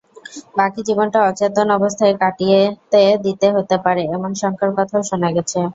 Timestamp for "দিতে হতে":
3.25-3.75